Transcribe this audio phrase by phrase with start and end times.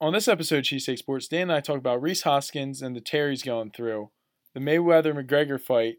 [0.00, 3.00] On this episode of Cheesesteak Sports, Dan and I talk about Rhys Hoskins and the
[3.00, 4.10] Terry's going through,
[4.54, 5.96] the Mayweather McGregor fight,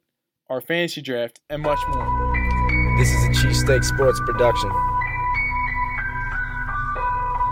[0.49, 2.33] our fantasy draft, and much more.
[2.97, 4.69] This is a Cheesesteak Sports production.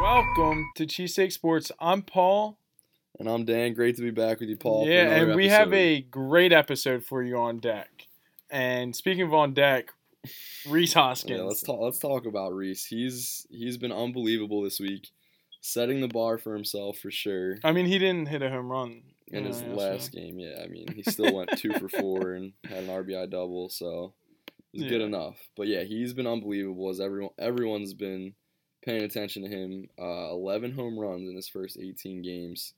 [0.02, 1.70] Welcome to Cheesesteak Sports.
[1.82, 2.58] I'm Paul.
[3.20, 3.74] And I'm Dan.
[3.74, 4.88] Great to be back with you, Paul.
[4.88, 8.08] yeah, another and we have a great episode for you on deck.
[8.50, 9.92] And speaking of on deck,
[10.66, 11.40] Rhys Hoskins.
[11.40, 11.82] Yeah, let's talk.
[11.82, 12.86] Let's talk about Rhys.
[12.86, 15.10] He's he's been unbelievable this week,
[15.68, 17.58] setting the bar for himself for sure.
[17.64, 20.62] I mean, he didn't hit a home run In his know, last so- game, yeah,
[20.64, 24.14] I mean, he still went two for four and had an RBI double, so
[24.74, 25.38] it was good enough.
[25.56, 26.90] But yeah, he's been unbelievable.
[26.90, 28.34] As everyone everyone's been
[28.86, 29.90] paying attention to him.
[30.00, 32.74] Uh, Eleven home runs in his first 18 games.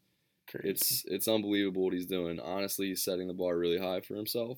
[0.50, 0.70] Crazy.
[0.70, 2.40] It's it's unbelievable what he's doing.
[2.40, 4.58] Honestly, he's setting the bar really high for himself.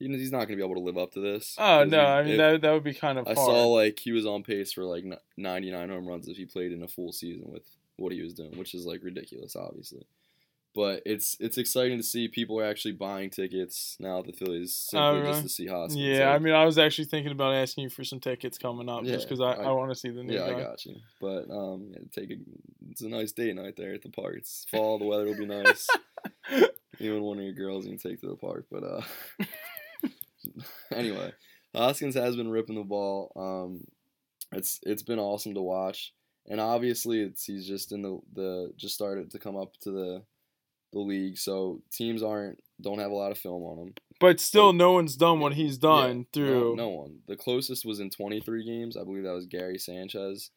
[0.00, 1.54] He- He's not going to be able to live up to this.
[1.58, 2.00] Oh no!
[2.04, 3.46] I mean if- that that would be kind of I hard.
[3.46, 5.04] saw like he was on pace for like
[5.36, 7.62] 99 home runs if he played in a full season with
[7.96, 10.06] what he was doing, which is like ridiculous, obviously.
[10.72, 14.72] But it's it's exciting to see people are actually buying tickets now at the Phillies
[14.72, 16.00] simply Oh, just to see Hoskins.
[16.00, 19.02] yeah, I mean, I was actually thinking about asking you for some tickets coming up,
[19.04, 20.94] just because I, I, I- want to see the new yeah, I got you.
[21.20, 22.36] But um, yeah, take a
[22.88, 24.36] it's a nice date night there at the park.
[24.38, 25.88] It's fall, the weather will be nice.
[27.00, 28.66] you and one of your girls you can take to the park.
[28.70, 29.00] But uh,
[30.92, 31.32] anyway,
[31.74, 33.32] Hoskins has been ripping the ball.
[33.36, 33.84] Um,
[34.52, 36.12] it's it's been awesome to watch,
[36.46, 40.22] and obviously it's he's just in the the just started to come up to the
[40.92, 43.94] the league, so teams aren't don't have a lot of film on him.
[44.18, 46.74] But still, no one's done what he's done Yeah, through.
[46.76, 47.18] no, no one.
[47.26, 48.96] The closest was in 23 games.
[48.96, 50.50] I believe that was Gary Sanchez.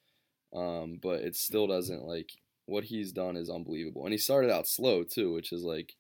[0.53, 2.30] Um, but it still doesn't like
[2.66, 4.03] what he's done is unbelievable.
[4.03, 5.94] And he started out slow too, which is like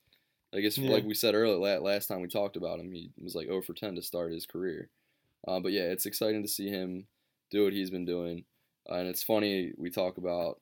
[0.55, 0.91] I guess Yeah.
[0.91, 3.73] like we said earlier last time we talked about him, he was like 0 for
[3.73, 4.89] 10 to start his career.
[5.47, 7.07] Uh, but yeah, it's exciting to see him
[7.49, 8.45] do what he's been doing.
[8.89, 10.59] Uh, and it's funny we talk about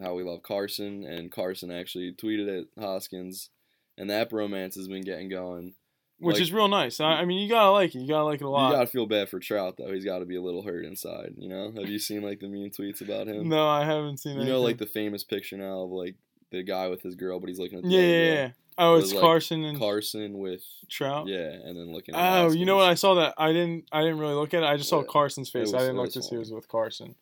[0.00, 3.50] how we love Carson, and Carson actually tweeted at Hoskins,
[3.98, 5.74] and that bromance has been getting going.
[6.18, 7.00] which like- is real nice.
[7.00, 8.00] I, I mean, you gotta like it.
[8.00, 8.68] You gotta like it a lot.
[8.70, 9.90] You gotta feel bad for Trout though.
[9.92, 11.32] He's got to be a little hurt inside.
[11.38, 13.48] You know, have you seen like the mean tweets about him?
[13.48, 14.36] no, I haven't seen.
[14.38, 14.44] It.
[14.44, 16.16] You know, like the famous picture now of like
[16.50, 18.50] the guy with his girl, but he's looking at the yeah, yeah, yeah.
[18.82, 21.26] Oh, it's like, Carson and Carson with Trout.
[21.26, 22.14] yeah, and then looking.
[22.14, 22.88] At Oh, you know what?
[22.88, 23.34] I saw that.
[23.36, 23.84] I didn't.
[23.92, 24.66] I didn't really look at it.
[24.66, 25.68] I just saw Carson's face.
[25.68, 27.14] it I didn't look was to see it was with Carson.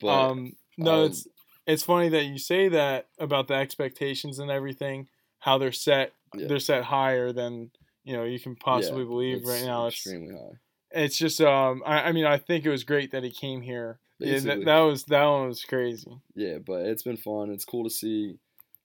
[0.00, 1.28] But um, no, um, it's
[1.68, 5.06] it's funny that you say that about the expectations and everything.
[5.38, 6.12] How they're set.
[6.34, 6.48] Yeah.
[6.48, 7.70] They're set higher than
[8.02, 9.86] you know you can possibly yeah, believe right now.
[9.86, 10.58] It's extremely high.
[10.90, 11.84] it's just um.
[11.86, 14.00] I, I mean, I think it was great that he came here.
[14.18, 16.10] Yeah, that, that was that one was crazy.
[16.34, 17.50] Yeah, but it's been fun.
[17.50, 18.38] It's cool to see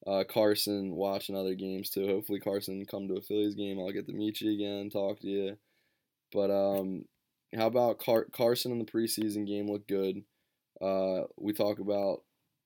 [0.09, 2.07] uh, Carson watching other games too.
[2.07, 3.79] Hopefully Carson come to a Phillies game.
[3.79, 5.57] I'll get to meet you again, talk to you.
[6.31, 7.05] But um,
[7.55, 10.23] how about Car- Carson in the preseason game looked good.
[10.81, 12.23] Uh, we talk about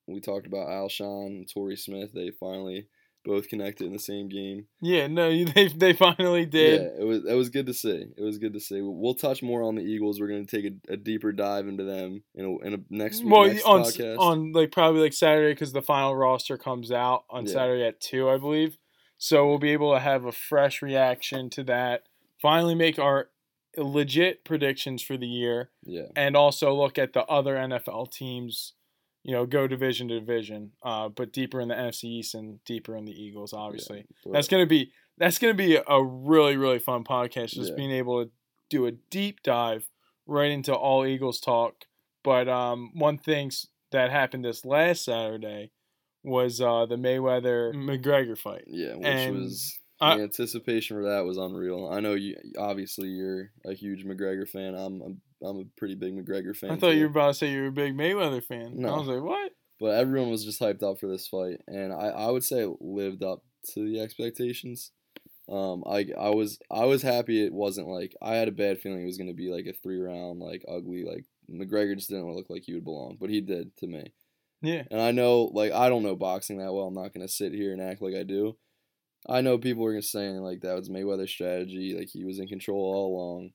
[0.08, 2.12] we talked about Alshon Torrey Smith.
[2.14, 2.88] They finally
[3.26, 4.68] both connected in the same game.
[4.82, 6.82] Yeah, no, they they finally did.
[6.82, 8.06] Yeah, it was it was good to see.
[8.18, 8.80] It was good to see.
[8.82, 10.20] We'll touch more on the Eagles.
[10.20, 13.46] We're gonna take a, a deeper dive into them in a, in a next well,
[13.46, 14.20] next on podcast.
[14.20, 17.54] on like probably like Saturday because the final roster comes out on Yeah.
[17.54, 18.78] Saturday at two, I believe.
[19.18, 22.04] So we'll be able to have a fresh reaction to that.
[22.42, 23.30] Finally, make our
[23.78, 28.74] legit predictions for the year, yeah, and also look at the other NFL teams.
[29.24, 32.96] You know, go division to division, uh, but deeper in the NFC East and deeper
[32.98, 33.54] in the Eagles.
[33.54, 37.52] Obviously, but- that's gonna be that's gonna be a really really fun podcast.
[37.52, 37.76] Just Yeah.
[37.76, 38.32] being able to
[38.70, 39.90] do a deep dive
[40.26, 41.86] right into all Eagles talk.
[42.24, 43.52] But um, one thing
[43.92, 45.72] that happened this last Saturday
[46.24, 48.64] was uh, the Mayweather McGregor fight.
[48.68, 51.88] Yeah, which And was I- the anticipation for that was unreal.
[51.90, 54.74] I know you obviously you're a huge McGregor fan.
[54.76, 55.08] I'm a,
[55.44, 56.72] I'm a pretty big McGregor fan.
[56.72, 56.98] I thought too.
[56.98, 58.74] you were about to say you were a big Mayweather fan.
[58.76, 58.94] No.
[58.94, 59.52] I was like, what?
[59.84, 62.78] but everyone was just hyped up for this fight, and I, I would say it
[62.80, 63.44] lived up
[63.74, 64.92] to the expectations.
[65.50, 69.02] Um, I I was I was happy it wasn't like I had a bad feeling
[69.02, 72.50] it was gonna be like a three round like ugly like McGregor just didn't look
[72.50, 74.14] like he would belong, but he did to me.
[74.62, 74.84] Yeah.
[74.90, 76.88] And I know, like, I don't know boxing that well.
[76.88, 78.56] I'm not gonna sit here and act like I do.
[79.28, 82.48] I know people are gonna saying like that was Mayweather's strategy, like he was in
[82.48, 83.52] control all along.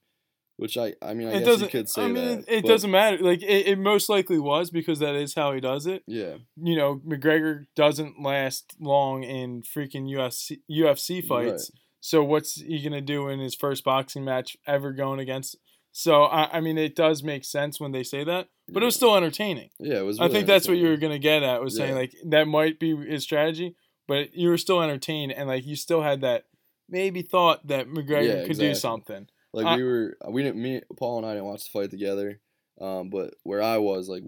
[0.59, 2.45] Which I, I mean, I it guess you could say I mean, that.
[2.49, 3.19] it, but doesn't matter.
[3.19, 6.03] Like it, it most likely was because that is how he does it.
[6.07, 11.71] Yeah, you know, McGregor doesn't last long in freaking UFC UFC fights.
[12.01, 15.57] So what's he gonna do in his first boxing match ever going against?
[15.93, 18.97] So I, I mean, it does make sense when they say that, but it was
[18.97, 19.71] still entertaining.
[19.79, 20.19] yeah, it was.
[20.21, 22.97] I think that's what you were gonna get at was saying like that might be
[22.97, 23.77] his strategy,
[24.09, 26.47] but you were still entertained and like you still had that
[26.89, 28.75] maybe thought that McGregor Yeah, could do exactly.
[28.75, 29.27] something.
[29.59, 30.63] Like I- we were, we didn't.
[30.63, 32.41] Me, Paul and I didn't watch the fight together.
[32.81, 34.23] Um, but where I was, like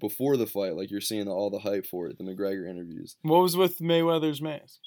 [0.00, 3.16] before the fight, like you're seeing all the hype for it, the McGregor interviews.
[3.22, 4.80] What was with Mayweather's mask?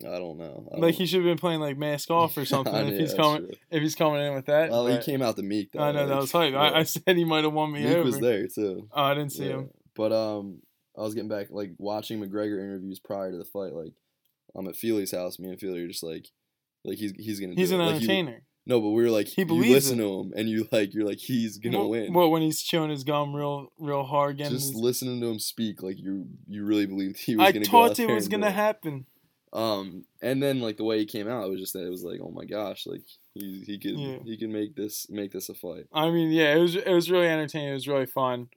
[0.00, 0.68] I don't know.
[0.70, 2.72] I Like don't- he should have been playing like mask off or something.
[2.74, 3.54] I if he's coming, true.
[3.70, 4.70] if he's coming in with that.
[4.70, 5.80] Well, but- he came out the Meek though.
[5.80, 6.52] I know that like, was hype.
[6.52, 6.60] yeah.
[6.60, 8.04] I, I said he might have won me Meek over.
[8.04, 8.88] was there too.
[8.92, 9.54] Oh, I didn't see Yeah.
[9.56, 9.70] him.
[9.96, 10.62] But um,
[10.96, 13.72] I was getting back like watching McGregor interviews prior to the fight.
[13.72, 13.94] Like
[14.54, 15.40] I'm at Feely's house.
[15.40, 16.28] Me and Feely are just like,
[16.84, 17.54] like he's he's gonna.
[17.56, 17.84] He's an it.
[17.84, 18.42] Like, you- entertainer.
[18.68, 20.02] No, but we were like, He you listen it.
[20.02, 22.12] to him, and you like, you're like, he's gonna what, win.
[22.12, 24.36] what when he's chewing his gum real, real hard?
[24.36, 27.52] Getting just his, listening to him speak, like you you really believed he was I
[27.52, 27.64] gonna.
[27.64, 29.06] go thought it was gonna happen.
[29.50, 32.04] Um, and then like the way he came out, it was just that it was
[32.04, 34.18] like, oh my gosh, like he he could Yeah.
[34.22, 35.86] he can make this make this a fight.
[35.92, 37.70] I mean, yeah, it was it was really entertaining.
[37.70, 38.48] It was really fun.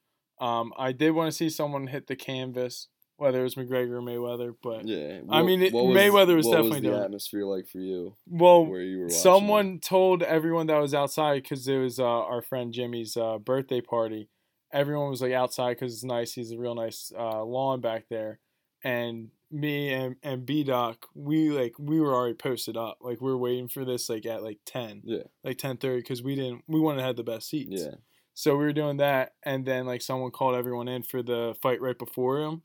[0.41, 2.87] Um, I did want to see someone hit the canvas,
[3.21, 4.55] whether it was McGregor or Mayweather.
[4.63, 7.79] But Yeah, I mean, it- Mayweather was what definitely was the doing atmosphere like for
[7.79, 9.03] you well, where you were.
[9.05, 9.21] watching it?
[9.21, 13.79] someone told everyone that was outside because it was uh, our friend Jimmy's uh, birthday
[13.81, 14.27] party.
[14.73, 16.33] Everyone was like outside because it's nice.
[16.33, 18.39] He's a real nice uh, lawn back there,
[18.83, 22.97] and me and and B Doc, we like we were already posted up.
[23.01, 25.23] Like we were waiting for this like at like ten, Yeah.
[25.43, 27.81] like ten thirty because we didn't we wanted to have the best seats.
[27.83, 27.95] Yeah,
[28.33, 31.81] So we were doing that, and then like someone called everyone in for the fight
[31.81, 32.61] right before him,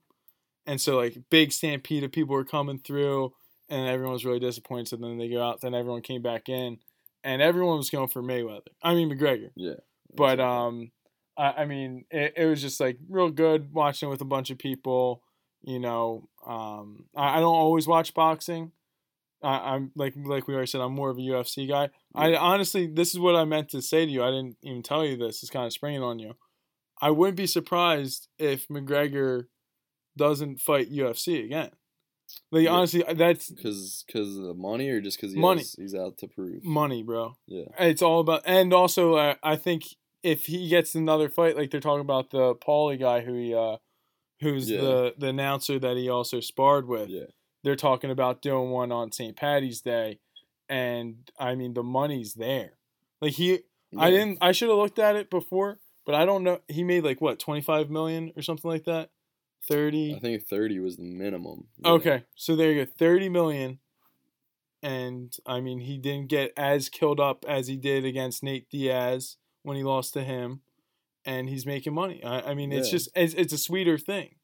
[0.66, 3.32] and so like big stampede of people were coming through,
[3.68, 4.88] and everyone was really disappointed.
[4.88, 6.78] So then they go out, then everyone came back in,
[7.24, 8.68] and everyone was going for Mayweather.
[8.82, 9.74] I mean McGregor, yeah.
[10.14, 10.90] but um,
[11.36, 14.58] I, I mean it, it was just like real good watching with a bunch of
[14.58, 15.22] people.
[15.62, 18.72] You know, um, I, I don't always watch boxing.
[19.42, 21.90] I, I'm like like we already said, I'm more of a UFC guy.
[22.14, 24.22] I honestly, this is what I meant to say to you.
[24.22, 25.42] I didn't even tell you this.
[25.42, 26.34] It's kind of springing on you.
[27.00, 29.46] I wouldn't be surprised if McGregor
[30.16, 31.70] doesn't fight UFC again.
[32.50, 32.70] Like Yeah.
[32.72, 35.60] honestly, that's Cause, cause of the money, or just cause he Money.
[35.60, 36.64] has- he's out to prove.
[36.64, 37.36] money, bro.
[37.46, 39.84] Yeah, It's all about, and also uh, I think
[40.22, 43.76] if he gets another fight, like they're talking about the Paulie guy who he, uh,
[44.40, 44.80] who's Yeah.
[44.80, 47.08] the the announcer that he also sparred with.
[47.10, 47.26] yeah,
[47.62, 49.36] They're talking about doing one on St.
[49.36, 50.18] Patty's Day,
[50.68, 52.78] and I mean the money's there.
[53.20, 53.60] Like he,
[53.96, 54.38] I didn't.
[54.40, 56.60] I should have looked at it before, but I don't know.
[56.68, 59.10] He made like what twenty five million or something like that.
[59.68, 60.14] Thirty.
[60.14, 61.66] I think thirty was the minimum.
[61.78, 61.90] Yeah.
[61.92, 63.78] Okay, so there you go, thirty million.
[64.82, 69.36] And I mean, he didn't get as killed up as he did against Nate Diaz
[69.62, 70.60] when he lost to him,
[71.24, 72.22] and he's making money.
[72.22, 72.92] I, I mean, it's Yeah.
[72.92, 74.34] just it's, it's a sweeter thing.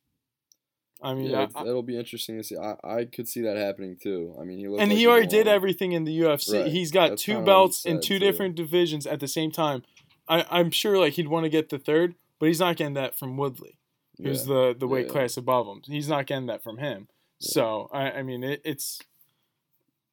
[1.05, 2.57] I mean, Yeah, I- that'll be interesting to see.
[2.57, 4.35] I, I could see that happening too.
[4.41, 6.63] I mean, he looked and like he already did everything in the UFC.
[6.63, 6.71] Right.
[6.73, 8.19] He's got That's two kinda what he belts in two too.
[8.21, 9.83] different divisions at the same time.
[10.29, 13.17] I, I'm sure like he'd want to get the third, but he's not getting that
[13.19, 13.79] from Woodley,
[14.19, 14.55] who's Yeah.
[14.55, 15.13] the the weight Yeah.
[15.13, 15.83] class above him.
[15.87, 17.09] He's not getting that from him.
[17.41, 17.49] Yeah.
[17.53, 19.01] So I, I mean, it, it's.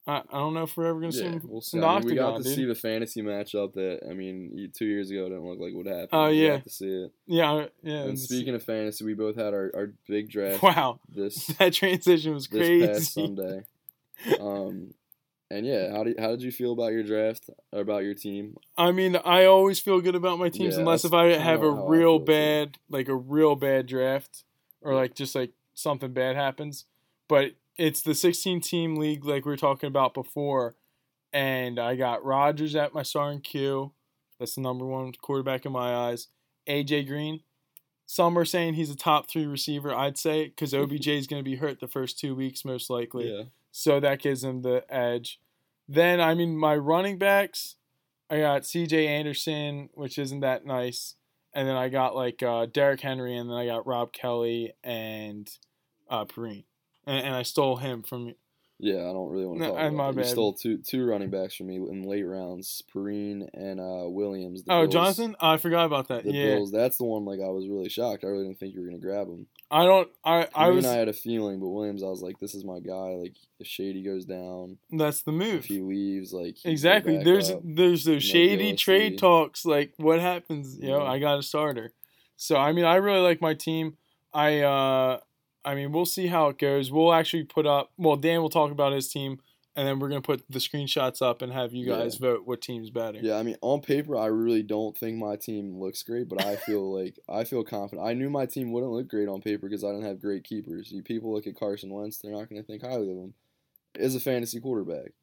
[0.07, 1.79] I, I don't know if we're ever gonna see him we'll see.
[1.79, 2.55] I mean, we got to dude.
[2.55, 6.09] see the fantasy matchup that I mean, two years ago didn't look like what happened.
[6.13, 6.55] Oh, We yeah.
[6.57, 7.11] got to see it.
[7.27, 8.03] Yeah, yeah.
[8.05, 12.33] And speaking of fantasy, we both had our, our big draft wow, this that transition
[12.33, 12.79] was crazy.
[12.87, 13.63] this past Sunday.
[14.41, 14.93] Um,
[15.51, 18.55] and yeah, how did how did you feel about your draft or about your team?
[18.77, 21.71] I mean, I always feel good about my teams Yeah, unless if I have a
[21.71, 22.25] real feel, too.
[22.25, 24.43] bad, like a real bad draft,
[24.81, 26.85] or like just like something bad happens.
[27.27, 30.75] But it's the 16 team league, like we were talking about before,
[31.31, 33.93] and I got Rodgers at my starting Q.
[34.39, 36.27] That's the number one quarterback in my eyes.
[36.67, 37.41] AJ Green.
[38.05, 39.93] Some are saying he's a top three receiver.
[39.93, 43.31] I'd say because OBJ is going to be hurt the first two weeks most likely.
[43.31, 45.39] Yeah, So that gives him the edge.
[45.91, 47.75] Then, I mean, my running backs,
[48.29, 51.15] I got CJ Anderson, which isn't that nice.
[51.53, 55.49] And then I got like uh, Derrick Henry, and then I got Rob Kelley and
[56.07, 56.65] uh, Perine.
[57.07, 58.35] And, and I stole him from.
[58.77, 58.99] yeah.
[58.99, 60.07] I don't really want to No, talk about my.
[60.09, 60.25] You bad.
[60.27, 64.61] stole two two running backs from me in late rounds, Perine and uh, Williams.
[64.69, 65.35] Oh, Bills- Jonathan?
[65.39, 66.23] Oh, I forgot about that.
[66.23, 66.45] The yeah.
[66.55, 66.71] Bills.
[66.71, 67.25] That's the one.
[67.25, 68.23] Like I was really shocked.
[68.23, 69.47] I really didn't think you were gonna grab him.
[69.71, 70.09] I don't.
[70.25, 70.85] I, I was.
[70.85, 73.15] I had a feeling, but Williams, I was like, this is my guy.
[73.15, 75.59] Like if Shady goes down, that's the move.
[75.59, 77.23] if he leaves, like Exactly.
[77.23, 77.63] There's backup.
[77.65, 79.65] there's those shady trade talks.
[79.65, 80.77] Like what happens?
[80.79, 81.91] You know, I got a starter.
[82.35, 83.97] So I mean, I really like my team.
[84.33, 85.19] I uh,
[85.63, 86.91] I mean, we'll see how it goes.
[86.91, 87.91] We'll actually put up.
[87.97, 89.39] Well, Dan will talk about his team,
[89.79, 91.99] and then we're gonna put the screenshots up and have you Yeah.
[91.99, 93.19] guys vote what team's better.
[93.21, 96.55] Yeah, I mean, on paper, I really don't think my team looks great, but I
[96.57, 98.05] feel like I feel confident.
[98.07, 100.91] I knew my team wouldn't look great on paper because I didn't have great keepers.
[100.91, 103.33] You people look at Carson Wentz, they're not going to think highly of him.
[103.95, 105.13] Is a fantasy quarterback.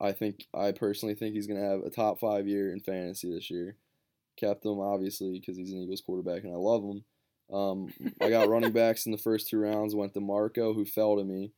[0.00, 3.32] I think I personally think he's going to have a top five year in fantasy
[3.32, 3.76] this year.
[4.36, 7.04] Kept him obviously because he's an Eagles quarterback and I love him.
[7.52, 9.94] Um, I got running backs in the first two rounds.
[9.94, 11.52] Went to Marco, who fell to me,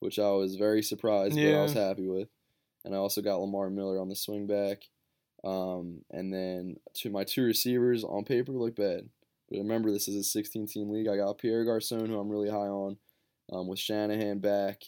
[0.00, 2.28] which I was very surprised, but I was happy with.
[2.84, 4.82] And I also got Lamar Miller on the swing back.
[5.44, 9.08] Um, and then to my two receivers on paper look bad,
[9.48, 11.08] But remember, this is a 16 team league.
[11.08, 12.96] I got Pierre Garcon, who I'm really high on,
[13.52, 14.82] um, with Shanahan back.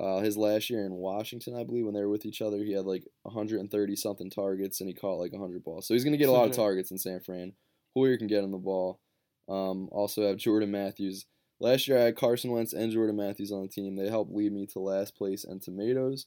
[0.00, 2.72] Uh, his last year in Washington, I believe, when they were with each other, he
[2.72, 5.86] had like 130 something targets and he caught like 100 balls.
[5.86, 7.52] So he's going to get a lot of targets in San Fran.
[7.94, 9.00] Hoyer can get on the ball.
[9.48, 11.26] Um, also have Jordan Matthews.
[11.62, 13.96] Last year I had Carson Wentz and Jordan Matthews on the team.
[13.96, 16.26] They helped lead me to last place and tomatoes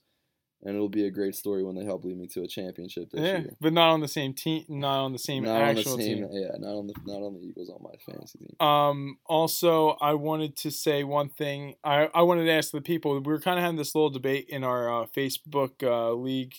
[0.65, 3.21] and it'll be a great story when they help lead me to a championship this
[3.21, 3.55] yeah, year.
[3.61, 6.17] but not on the same team, not on the same Not actual on the same,
[6.17, 6.29] team.
[6.31, 8.67] yeah, not on the not on the Eagles on my fantasy team.
[8.67, 11.75] Um, also, I wanted to say one thing.
[11.83, 13.13] I, I wanted to ask the people.
[13.13, 16.55] We were kind of having this little debate in our uh, Facebook uh, league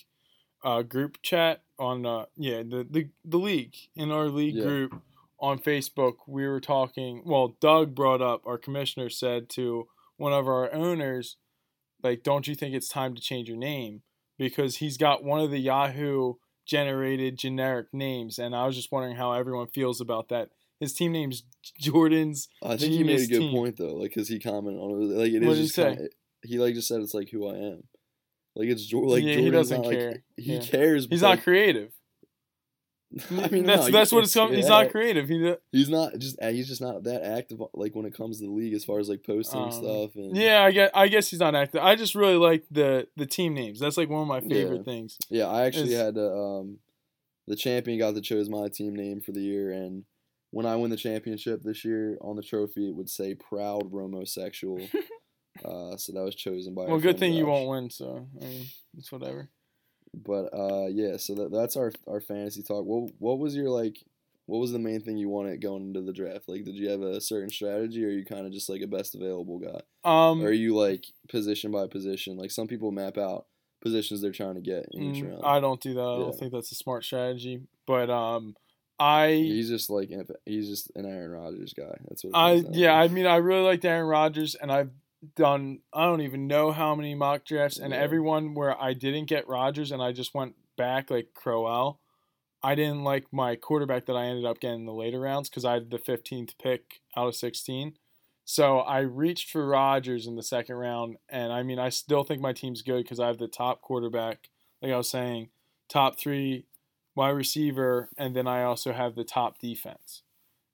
[0.63, 4.63] uh, group chat on uh, yeah the, the the league in our league Yeah.
[4.63, 5.01] group
[5.39, 6.13] on Facebook.
[6.27, 7.23] We were talking.
[7.25, 11.37] Well, Doug brought up our commissioner said to one of our owners,
[12.03, 14.01] like, don't you think it's time to change your name
[14.37, 16.35] because he's got one of the Yahoo
[16.67, 20.49] generated generic names, and I was just wondering how everyone feels about that.
[20.79, 21.43] His team name's
[21.79, 23.51] Jordan's I think he made a good team.
[23.51, 25.05] point though, like because he commented on it.
[25.17, 25.95] Like it What is just say?
[25.95, 26.09] kinda,
[26.43, 27.83] he like just said it's like who I am.
[28.55, 30.23] Like it's like Yeah, he doesn't not like care.
[30.35, 30.61] he Yeah.
[30.61, 31.07] cares.
[31.09, 31.93] He's not creative.
[33.31, 34.55] I mean, that's no, you that's what it's coming.
[34.57, 35.29] He's not creative.
[35.29, 38.45] He, He's not just uh, he's just not that active like when it comes to
[38.45, 41.29] the league as far as like posting Um, stuff and yeah, I guess I guess
[41.29, 41.81] he's not active.
[41.81, 43.79] I just really like the the team names.
[43.79, 44.83] That's like one of my favorite Yeah.
[44.83, 45.17] things.
[45.29, 46.79] Yeah, I actually is- had to, um,
[47.47, 50.03] the champion got to choose my team name for the year, and
[50.51, 54.81] when I win the championship this year on the trophy, it would say "Proud Romosexual."
[55.63, 56.85] uh, so that was chosen by.
[56.87, 57.49] Well, good thing you Josh.
[57.49, 57.89] won't win.
[57.89, 58.65] So I mean,
[58.97, 59.49] it's whatever.
[60.23, 62.85] But uh, yeah, so that, that's our our fantasy talk.
[62.85, 64.03] What what was your like?
[64.45, 66.47] What was the main thing you wanted going into the draft?
[66.47, 68.87] Like, did you have a certain strategy, or are you kind of just like a
[68.87, 69.81] best available guy?
[70.09, 72.37] Um, or are you like position by position?
[72.37, 73.45] Like some people map out
[73.81, 75.43] positions they're trying to get in each mm, round.
[75.45, 76.01] I don't do that.
[76.01, 77.61] I don't think that's a smart strategy.
[77.85, 78.55] But um,
[78.99, 80.09] I He's just like
[80.45, 81.95] he's just an Aaron Rodgers guy.
[82.07, 82.35] That's what.
[82.35, 82.93] I yeah.
[82.93, 84.91] I mean, I really liked Aaron Rodgers, and I've
[85.35, 87.99] done I don't even know how many mock drafts, and Yeah.
[87.99, 91.99] everyone where I didn't get Rodgers, and I just went back like Crowell.
[92.63, 95.65] I didn't like my quarterback that I ended up getting in the later rounds because
[95.65, 97.97] I had the 15th pick out of 16.
[98.45, 102.41] So I reached for Rodgers in the second round, and I mean, I still think
[102.41, 104.49] my team's good because I have the top quarterback,
[104.81, 105.49] like I was saying,
[105.89, 106.65] top three
[107.15, 110.23] wide receiver, and then I also have the top defense.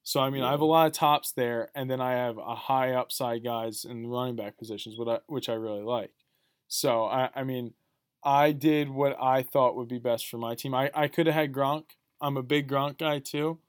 [0.03, 2.55] So I mean, I have a lot of tops there, and then I have a
[2.55, 6.11] high upside guys in the running back positions, which I, which I really like.
[6.67, 7.73] So I, I mean,
[8.23, 10.73] I did what I thought would be best for my team.
[10.73, 11.83] I, I could have had Gronk.
[12.19, 13.59] I'm a big Gronk guy too,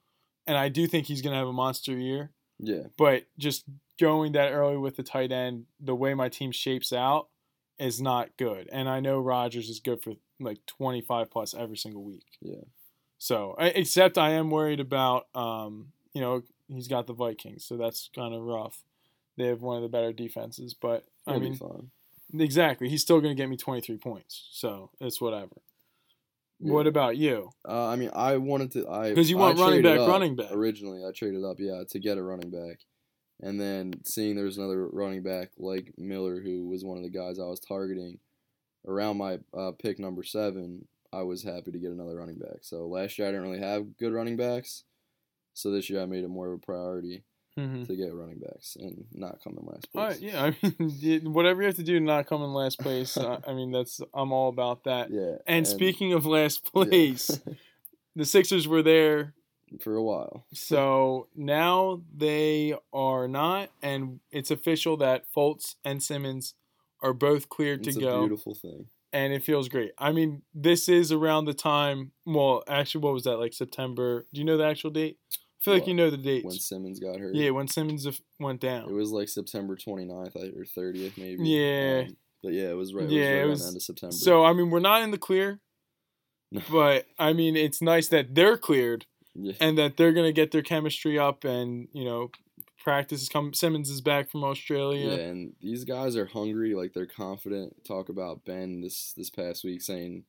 [0.47, 2.31] and I do think he's gonna have a monster year.
[2.59, 2.85] yeah.
[2.99, 3.65] But just
[4.01, 7.29] going that early with the tight end, the way my team shapes out,
[7.79, 8.69] is not good.
[8.73, 12.27] And I know Rodgers is good for like 25 plus every single week.
[12.41, 12.63] Yeah.
[13.19, 18.09] So, except I am worried about, um, you know, he's got the Vikings, so that's
[18.15, 18.83] kind of rough.
[19.37, 21.91] They have one of the better defenses, but I He'll mean,
[22.41, 25.57] exactly, he's still going to get me 23 points, so it's whatever.
[26.61, 27.51] What about you?
[27.69, 28.89] Uh, I mean, I wanted to.
[28.89, 30.53] I because you I want running back, running back.
[30.53, 32.79] Originally, I traded up, yeah, to get a running back,
[33.41, 37.11] and then seeing there was another running back like Miller, who was one of the
[37.11, 38.19] guys I was targeting,
[38.87, 42.59] around my uh, pick number seven, I was happy to get another running back.
[42.63, 44.85] So last year I didn't really have good running backs,
[45.55, 47.25] so this year I made it more of a priority
[47.57, 47.85] Mm-hmm.
[47.85, 50.15] to get running backs and not come in last place.
[50.15, 53.17] right, yeah, I mean, whatever you have to do to not come in last place,
[53.17, 55.13] I, I mean, that's I'm all about that.
[55.13, 55.37] Yeah.
[55.47, 56.71] And, speaking of last yeah.
[56.73, 57.41] place,
[58.17, 59.35] the Sixers were there,
[59.81, 60.47] for a while.
[60.53, 66.55] so now they are not, and it's official that Fultz and Simmons
[67.05, 68.87] are both cleared It's to a go, beautiful thing.
[69.13, 69.93] and it feels great.
[69.97, 72.11] I mean, this is around the time.
[72.27, 74.27] Well, actually, what was that like September?
[74.35, 75.19] Do you know the actual date?
[75.65, 76.45] I feel like you know the dates.
[76.45, 77.35] When Simmons got hurt.
[77.35, 78.07] yeah, when Simmons
[78.39, 78.89] went down.
[78.89, 81.49] It was like September 29th or 30th maybe.
[81.49, 82.05] Yeah.
[82.09, 83.09] Um, but yeah, it was right.
[83.09, 84.13] Yeah, it it was right was- the end of September.
[84.15, 85.61] So I mean, we're not in the clear,
[86.71, 90.63] but I mean, it's nice that they're cleared yeah, and that they're gonna get their
[90.63, 92.31] chemistry up, and you know,
[92.79, 93.55] practice is coming.
[93.55, 95.13] Simmons is back from Australia.
[95.13, 96.75] yeah, and these guys are hungry.
[96.75, 97.85] Like they're confident.
[97.87, 100.25] Talk about Ben this this past week saying,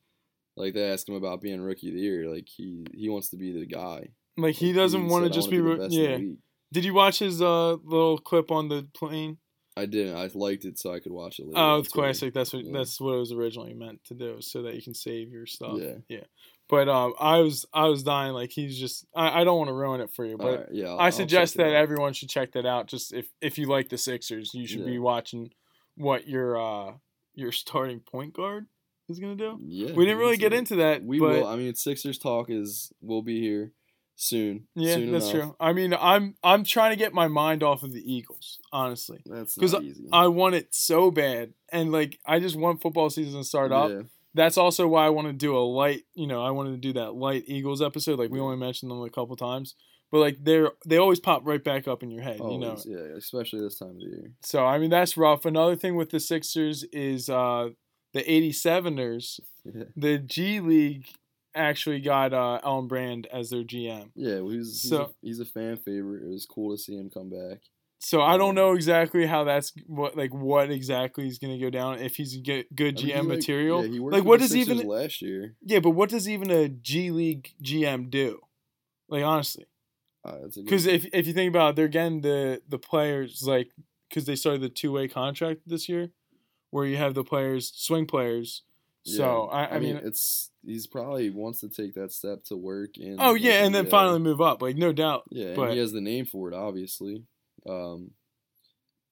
[0.56, 2.30] like they asked him about being rookie of the year.
[2.34, 4.12] Like he he wants to be the guy.
[4.38, 5.58] Like he doesn't want to just be.
[5.58, 6.34] the ro- best in the yeah.
[6.74, 9.38] Did you watch his uh little clip on the plane?
[9.77, 10.15] I didn't.
[10.15, 11.58] I liked it so I could watch it later.
[11.60, 12.34] Oh, it's classic.
[12.34, 12.72] That's what Yeah.
[12.74, 15.77] that's what it was originally meant to do, so that you can save your stuff.
[15.80, 15.96] Yeah.
[16.08, 16.24] yeah.
[16.70, 18.34] But um, I was I was dying.
[18.34, 19.06] Like he's just.
[19.15, 21.58] I, I don't want to ruin it for you, but Alright, yeah, I'll- I suggest
[21.58, 22.88] that everyone should check that out.
[22.88, 25.51] Just if if you like the Sixers, you should be watching
[25.96, 26.94] what your uh
[27.36, 28.65] your starting point guard
[29.10, 29.60] is gonna do.
[29.62, 31.48] Yeah, We didn't really get into that, We but will.
[31.48, 33.72] I mean, Sixers talk is we'll be here.
[34.15, 34.67] Soon.
[34.75, 35.48] Yeah, soon that's enough.
[35.48, 35.55] true.
[35.60, 39.55] I mean, I'm I'm trying to get my mind off of the Eagles, honestly, That's
[39.55, 40.07] 'Cause not easy.
[40.12, 43.91] I want it so bad, and like I just want football season to start up.
[44.34, 46.03] That's also why I want to do a light.
[46.13, 48.19] You know, I wanted to do that light Eagles episode.
[48.19, 49.75] Like we only mentioned them a couple times,
[50.12, 52.39] but like they're they always pop right back up in your head.
[52.39, 54.31] You know, yeah, especially this time of the year.
[54.41, 55.45] So I mean that's rough.
[55.45, 57.69] Another thing with the Sixers is uh
[58.13, 61.07] the 87ers, Yeah, the G League
[61.55, 64.09] actually got uh Elton Brand as their GM.
[64.15, 66.24] yeah well, he's he's, a, he's a fan favorite.
[66.24, 67.59] It was cool to see him come back.
[68.00, 71.69] So I don't know exactly how that's what like what exactly is going to go
[71.71, 73.85] down if he's get good I mean, GM he, like- material.
[73.85, 75.55] Yeah, worked like what does even last year?
[75.62, 78.41] Yeah, but what does even a G League GM do?
[79.09, 79.65] Like honestly.
[80.24, 83.71] Uh, good- Cuz if if you think about it, they're getting the the players like
[84.13, 86.12] cuz they started the two-way contract this year
[86.69, 88.63] where you have the players swing players.
[89.05, 92.91] So Yeah, I, I, mean it's he's probably wants to take that step to work
[92.97, 93.89] and Oh yeah, and then NBA.
[93.91, 95.24] finally move up, like no doubt.
[95.29, 97.24] Yeah, and but- he has the name for it, obviously.
[97.69, 98.12] Um,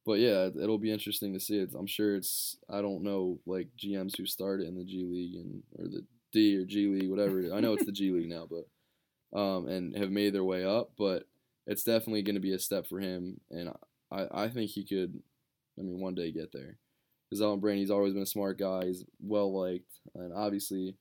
[0.05, 1.69] but yeah, it- it'll be interesting to see it.
[1.77, 5.63] I'm sure it's I don't know like GMs who started in the G League and
[5.77, 7.39] or the D or G League, whatever.
[7.39, 7.51] it is.
[7.53, 8.65] I know it's the G League now, but
[9.39, 10.91] um, and have made their way up.
[10.97, 11.27] But
[11.67, 13.69] it's definitely going to be a step for him, and
[14.12, 15.21] I I think he could.
[15.77, 16.77] I mean, one day get there.
[17.34, 18.86] Because Elton Brand, he's always been a smart guy.
[18.86, 20.96] He's well liked, and obviously,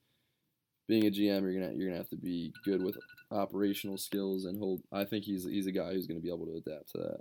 [0.89, 2.97] being a GM, you're gonna you're gonna have to be good with
[3.31, 4.81] operational skills and hold.
[4.91, 7.21] I think he's he's a guy who's gonna be able to adapt to that.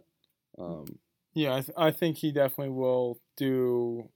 [0.64, 0.86] Um,
[1.34, 4.08] Yeah, I, th- I think he definitely will do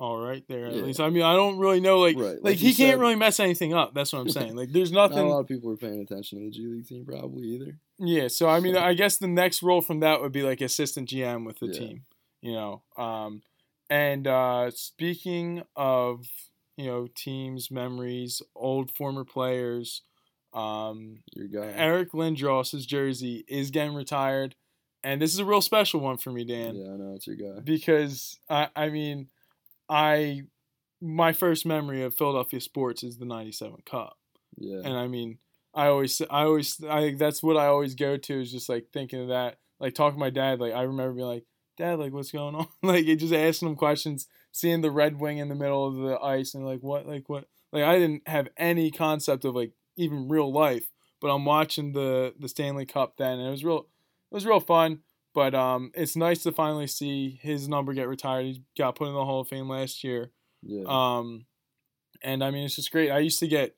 [0.00, 0.82] all right there at Yeah.
[0.82, 0.98] least.
[0.98, 3.38] I mean, I don't really know like Right, like, like he you can't really mess
[3.38, 3.94] anything up.
[3.94, 4.56] That's what I'm saying.
[4.56, 7.04] Like there's not a lot of people are paying attention to the G League team
[7.04, 7.78] probably either.
[8.00, 11.08] Yeah, so I mean, I guess the next role from that would be like assistant
[11.08, 11.78] GM with the Yeah.
[11.78, 12.04] team,
[12.44, 12.82] you know.
[12.96, 13.42] Um,
[13.90, 16.26] and uh, speaking of
[16.76, 20.02] you know teams, memories, old former players,
[20.52, 21.72] um, Your guy.
[21.74, 24.54] Eric Lindros's jersey is getting retired,
[25.02, 27.36] and this is a real special one for me, Dan, yeah, I know it's your
[27.36, 27.60] guy.
[27.64, 29.28] because I I mean,
[29.88, 30.42] I
[31.00, 34.18] my first memory of Philadelphia sports is the '97 Cup.
[34.56, 35.38] Yeah, And I mean,
[35.74, 39.20] I always, I always, I that's what I always go to is just like thinking
[39.20, 39.58] of that.
[39.80, 41.44] Like talking to my dad, like I remember being like,
[41.76, 42.68] Dad, like what's going on?
[42.82, 46.18] like it just asking him questions, seeing the Red Wing in the middle of the
[46.20, 50.28] ice, and like what, like what, like I didn't have any concept of like even
[50.28, 53.86] real life, but I'm watching the the Stanley Cup then, and it was real,
[54.30, 55.00] it was real fun.
[55.34, 58.44] But um, it's nice to finally see his number get retired.
[58.44, 60.30] He got put in the Hall of Fame last year.
[60.62, 60.84] yeah.
[60.86, 61.46] Um,
[62.22, 63.10] and I mean, it's just great.
[63.10, 63.74] I used to get,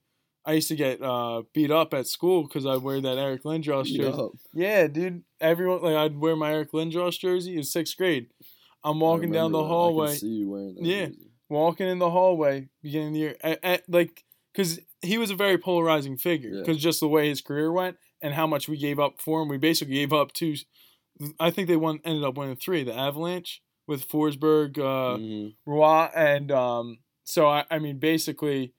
[0.46, 3.84] I used to get uh, beat up at school because I'd wear that Eric Lindros
[3.84, 4.12] Beat jersey.
[4.22, 4.30] up.
[4.54, 5.24] Yeah, dude.
[5.40, 7.56] Everyone like I'd wear my Eric Lindros jersey.
[7.56, 8.28] in sixth grade.
[8.84, 9.64] I'm walking down the that.
[9.64, 10.84] I hallway, see you wearing that.
[10.84, 11.06] Yeah.
[11.06, 11.30] jersey.
[11.48, 14.22] walking in the hallway, beginning of the year, at, at, like
[14.54, 16.60] because he was a very polarizing figure Yeah.
[16.60, 19.48] because just the way his career went and how much we gave up for him.
[19.48, 20.54] We basically gave up two.
[21.40, 22.84] I think they won ended up winning three.
[22.84, 24.78] The Avalanche with Forsberg.
[24.78, 25.54] Uh, Mhm.
[25.66, 28.72] Roy and um, so I, I mean basically,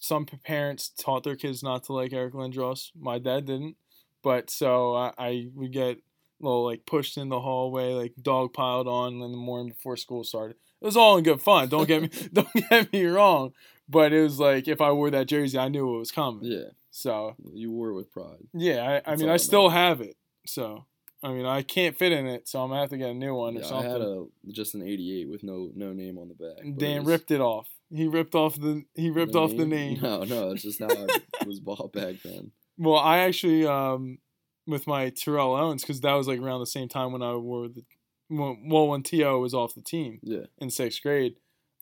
[0.00, 2.90] some parents taught their kids not to like Eric Lindros.
[2.98, 3.76] My dad didn't,
[4.22, 6.00] but so I, I would get a
[6.40, 10.22] little like pushed in the hallway, like dog piled on in the morning before school
[10.24, 10.56] started.
[10.80, 11.68] It was all in good fun.
[11.68, 13.52] Don't get me don't get me wrong,
[13.88, 16.44] but it was like if I wore that jersey, I knew it was coming.
[16.44, 18.46] Yeah, So you wore it with pride.
[18.52, 19.78] yeah, I, I mean I still matters.
[19.78, 20.16] have it.
[20.46, 20.84] So
[21.26, 23.34] I mean I can't fit in it, so I'm gonna have to get a new
[23.34, 26.34] one or Yeah, I had a just an '88 with no no name on the
[26.34, 26.62] back.
[26.78, 27.68] Dan was- ripped it off.
[27.90, 29.98] He ripped off the he ripped the off the name.
[30.02, 32.52] No, no, it's just how it was bought back then.
[32.78, 34.18] Well, I actually um
[34.66, 37.68] with my Terrell Owens because that was like around the same time when I wore
[37.68, 37.84] the
[38.28, 41.36] well when To was off the team Yeah, in sixth grade.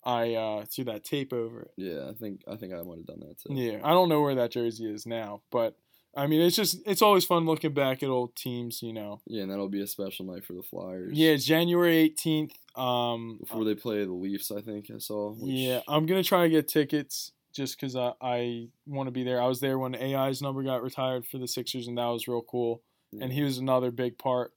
[0.07, 1.71] I uh, threw that tape over it.
[1.79, 2.11] yeah.
[2.11, 3.55] I think I think I might have done that too.
[3.55, 5.79] Yeah, I don't know where that jersey is now, but
[6.17, 8.83] I mean it's just it's always fun looking back at old teams.
[8.83, 9.21] You know.
[9.27, 11.13] Yeah, and that'll be a special night for the Flyers.
[11.13, 12.55] Yeah, January eighteenth.
[12.77, 15.33] Um, Before they play the Leafs, I think I saw.
[15.33, 19.23] Which, Yeah, I'm gonna try to get tickets just because I, I want to be
[19.23, 19.41] there.
[19.41, 22.43] I was there when AI's number got retired for the Sixers, and that was real
[22.43, 22.83] cool.
[23.21, 24.53] And he was another big part.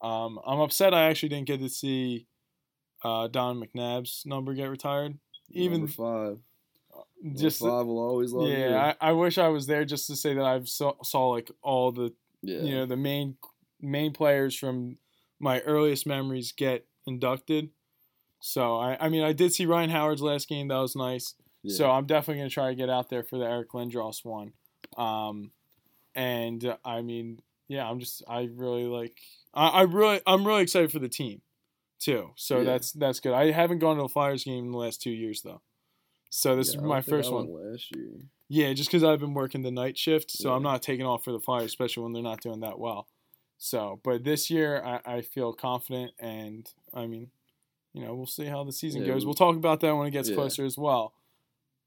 [0.00, 2.28] Um, I'm upset I actually didn't get to see
[3.02, 5.18] uh, Don McNabb's number get retired.
[5.50, 6.38] Even Number five.
[7.34, 8.56] Just five will always love you.
[8.56, 11.50] yeah, I, I wish I was there just to say that I've saw, saw like
[11.62, 12.12] all the
[12.42, 12.60] yeah.
[12.60, 13.36] you know the main
[13.80, 14.98] main players from
[15.40, 17.70] my earliest memories get inducted.
[18.40, 20.68] So I, I mean I did see Ryan Howard's last game.
[20.68, 21.34] That was nice.
[21.62, 21.74] yeah.
[21.76, 24.52] So I'm definitely gonna try to get out there for the Eric Lindros one.
[24.96, 25.50] Um,
[26.14, 29.18] and uh, I mean, yeah, I'm just I really like
[29.52, 31.40] I, I really I'm really excited for the team
[31.98, 32.30] too.
[32.36, 32.64] So Yeah.
[32.64, 33.32] that's that's good.
[33.32, 35.62] I haven't gone to a Flyers game in the last two years though.
[36.30, 37.48] So this Yeah, is my first one.
[37.52, 38.10] Last year.
[38.48, 41.32] Yeah, just because I've been working the night shift, so I'm not taking off for
[41.32, 43.08] the Flyers, especially when they're not doing that well.
[43.58, 47.30] So, but this year I, I feel confident, and I mean,
[47.94, 49.24] you know, we'll see how the season Yeah, goes.
[49.24, 50.34] we- We'll talk about that when it gets Yeah.
[50.36, 51.14] closer as well.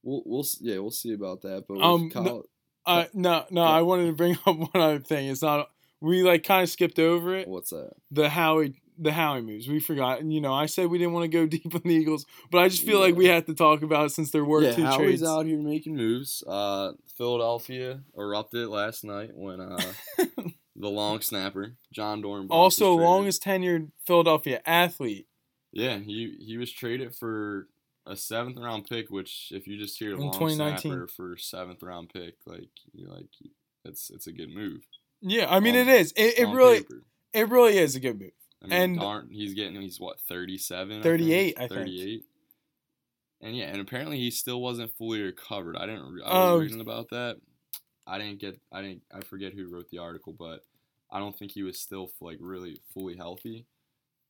[0.03, 1.65] We'll we'll yeah we'll see about that.
[1.67, 2.43] But Um, Kyle, no-
[2.85, 3.69] Uh, no, no, Yeah.
[3.69, 5.27] I wanted to bring up one other thing.
[5.29, 5.69] It's not
[6.01, 7.47] we like kind of skipped over it.
[7.47, 7.91] what's that?
[8.09, 9.67] The Howie, the Howie moves.
[9.67, 10.19] We forgot.
[10.19, 12.59] And, you know, I said we didn't want to go deep on the Eagles, but
[12.59, 14.83] I just feel like we have to talk about it since there were yeah, two
[14.83, 15.23] Howie's trades.
[15.23, 16.43] out here making moves.
[16.45, 19.91] Uh, Philadelphia erupted last night when uh,
[20.75, 22.51] the long snapper Jon Dorenbos.
[22.51, 25.27] Also, longest tenured Philadelphia athlete
[25.71, 27.67] Yeah, he he was traded for
[28.05, 32.09] a seventh round pick, which if you just hear In long snapper for seventh round
[32.09, 33.27] pick, like you like
[33.85, 34.81] it's it's a good move.
[35.21, 36.13] Yeah, I mean On- it is.
[36.13, 37.03] It, it really paper.
[37.33, 38.31] it really is a good move.
[38.63, 41.71] I mean, and- aren't he's getting he's what 37 38, I think.
[41.71, 42.25] 38
[43.41, 46.53] and yeah and apparently he still wasn't fully recovered i didn't i Oh.
[46.57, 47.37] was reading about that
[48.05, 50.65] i didn't get i didn't i forget who wrote the article but
[51.09, 53.65] i don't think he was still like really fully healthy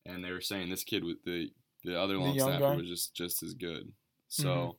[0.06, 1.50] and they were saying this kid with the
[1.82, 2.76] the other long young snapper guy?
[2.76, 3.92] was just just as good
[4.28, 4.76] so Mhm.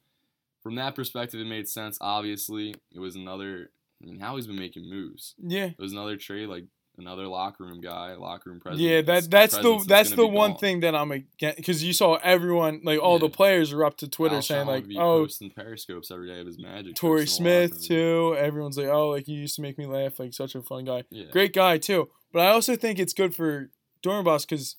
[0.63, 4.89] from that perspective it made sense obviously it was another i mean howie's been making
[4.89, 5.65] moves Yeah.
[5.65, 9.31] it was another trade like another locker room guy locker room president Yeah, that's- that
[9.51, 10.59] that's the that's the one gone.
[10.59, 14.07] thing that I'm against because you saw everyone like all the players are up to
[14.07, 16.95] Twitter Al saying like, oh, posting periscopes every day of his magic.
[16.95, 18.35] Torrey tricks in the locker Smith too.
[18.37, 21.03] Everyone's like, oh, like you used to make me laugh, like such a fun guy,
[21.09, 21.25] Yeah.
[21.31, 22.09] great guy too.
[22.33, 23.69] But I also think it's good for
[24.03, 24.75] Dorenbos because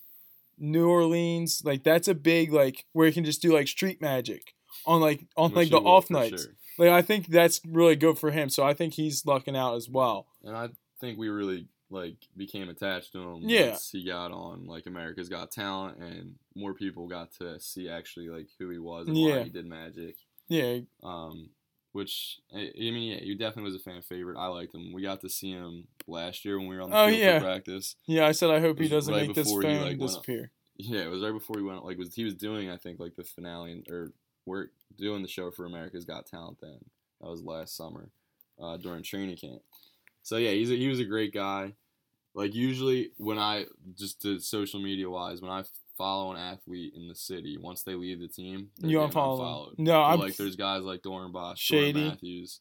[0.59, 4.55] New Orleans, like that's a big like where you can just do like street magic
[4.87, 6.43] on like on Which like the off nights.
[6.45, 6.53] sure.
[6.79, 8.49] Like I think that's really good for him.
[8.49, 10.27] So I think he's lucking out as well.
[10.45, 10.69] And I
[11.01, 13.71] think we really like became attached to him Yeah.
[13.71, 18.29] once he got on like America's Got Talent, and more people got to see actually
[18.29, 19.37] like who he was and Yeah.
[19.39, 20.17] why he did magic.
[20.49, 21.51] Yeah, Um,
[21.93, 24.39] which I, I mean, yeah, he definitely was a fan favorite.
[24.39, 24.93] I liked him.
[24.93, 27.39] We got to see him last year when we were on the Oh, field yeah.
[27.39, 27.97] for practice.
[28.07, 28.27] yeah.
[28.27, 30.51] I said I hope he doesn't right make this fan like, disappear.
[30.79, 31.85] Yeah, it was right before he went.
[31.85, 32.71] Like, was he was doing?
[32.71, 34.13] I think like the finale or
[34.47, 36.59] we're doing the show for America's Got Talent.
[36.61, 36.79] Then
[37.21, 38.09] that was last summer
[38.61, 39.61] uh, during training camp.
[40.23, 41.75] So yeah, he's a, he was a great guy.
[42.35, 43.67] Like usually when I
[43.97, 45.65] just to social media wise, when I
[45.99, 49.73] follow an athlete in the city, once they leave the team, You don't follow.
[49.79, 51.93] No, But, I'm like there's guys like Dorenbos, Shady.
[51.93, 52.61] Jordan Matthews.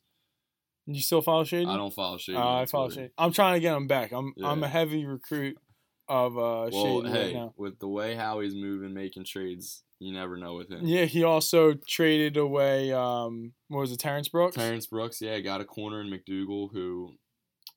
[0.87, 1.67] You still follow Shady?
[1.67, 2.37] I don't follow Shady.
[2.37, 3.01] Uh, I follow Twitter.
[3.03, 3.13] Shady.
[3.17, 4.11] I'm trying to get him back.
[4.11, 5.57] I'm I'm a heavy recruit
[6.09, 7.53] of uh, Well, Shady hey, right now.
[7.55, 10.81] with the way how he's moving, making trades, you never know with him.
[10.83, 14.55] Yeah, he also traded away um what was it, Terrence Brooks?
[14.57, 17.13] Terrence Brooks, yeah, got a corner in McDougle who,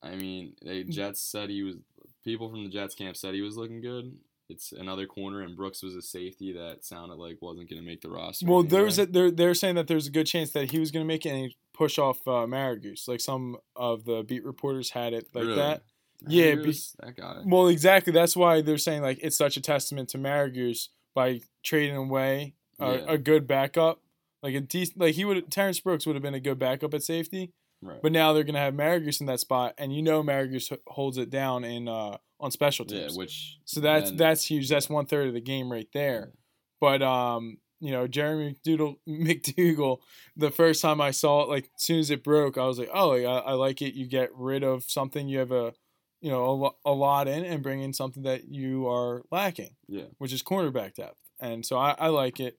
[0.05, 0.91] I mean, they Mm.
[0.91, 1.77] Jets said he was.
[2.25, 4.17] People from the Jets camp said he was looking good.
[4.49, 8.01] It's another corner, and Brooks was a safety that sounded like wasn't going to make
[8.03, 8.47] the roster.
[8.47, 11.05] Well, there's a, they're they're saying that there's a good chance that he was gonna
[11.07, 13.09] make it and push off uh, Maragos.
[13.09, 15.57] Like some of the beat reporters had it like Really?
[15.57, 15.83] that.
[16.29, 17.43] Yeah, was- that guy.
[17.45, 18.13] Well, exactly.
[18.13, 22.93] That's why they're saying like it's such a testament to Maragos by trading away a,
[22.97, 23.05] Yeah.
[23.09, 24.01] a good backup.
[24.43, 27.03] Like a decent, like he would Terrence Brooks would have been a good backup at
[27.03, 27.53] safety.
[27.85, 28.01] Right.
[28.03, 31.19] But now they're gonna have Maragos in that spot, and you know Maragos h- holds
[31.19, 33.17] it down in uh, on special yeah, teams.
[33.19, 34.69] which so that's then- that's huge.
[34.69, 36.33] That's one third of the game right there.
[36.81, 39.99] But um, you know, Jeremy McDougle, McDougle,
[40.37, 42.91] the first time I saw it, like as soon as it broke, I was like,
[42.95, 43.95] oh, I, I like it.
[43.95, 45.75] You get rid of something you have a,
[46.23, 50.05] you know, a, a lot in, and bring in something that you are lacking, Yeah.
[50.19, 51.21] which is cornerback depth.
[51.41, 52.59] And so I, I like it.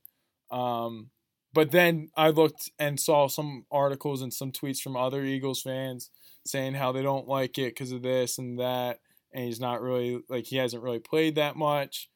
[0.51, 1.09] Um,
[1.55, 6.11] but then I looked and saw some articles and some tweets from other Eagles fans
[6.45, 8.99] saying how they don't like it because of this and that,
[9.33, 12.09] and he's not really like he hasn't really played that much.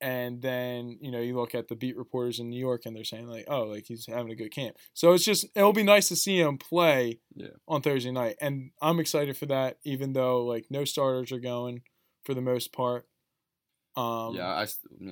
[0.00, 3.04] And then you know you look at the beat reporters in New York and they're
[3.04, 4.76] saying like, oh, like he's having a good camp.
[4.94, 7.48] So it's just it'll be nice to see him play Yeah.
[7.66, 9.78] on Thursday night, and I'm excited for that.
[9.84, 11.82] Even though like no starters are going
[12.24, 13.06] for the most part.
[13.94, 14.66] Um, yeah, I.